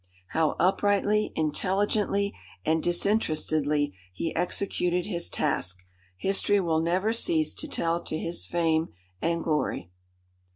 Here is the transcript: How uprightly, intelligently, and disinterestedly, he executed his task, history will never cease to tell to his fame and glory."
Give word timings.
How 0.29 0.55
uprightly, 0.57 1.31
intelligently, 1.35 2.33
and 2.65 2.81
disinterestedly, 2.81 3.93
he 4.11 4.35
executed 4.35 5.05
his 5.05 5.29
task, 5.29 5.85
history 6.17 6.59
will 6.59 6.81
never 6.81 7.13
cease 7.13 7.53
to 7.53 7.67
tell 7.67 8.01
to 8.05 8.17
his 8.17 8.47
fame 8.47 8.87
and 9.21 9.43
glory." 9.43 9.91